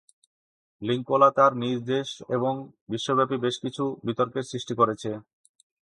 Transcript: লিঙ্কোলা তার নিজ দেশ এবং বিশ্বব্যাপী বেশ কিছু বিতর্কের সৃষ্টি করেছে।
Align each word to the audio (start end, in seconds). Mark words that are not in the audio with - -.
লিঙ্কোলা 0.81 1.29
তার 1.37 1.51
নিজ 1.61 1.77
দেশ 1.91 2.07
এবং 2.29 2.53
বিশ্বব্যাপী 2.89 3.37
বেশ 3.45 3.55
কিছু 3.63 3.83
বিতর্কের 4.07 4.45
সৃষ্টি 4.51 4.73
করেছে। 4.75 5.09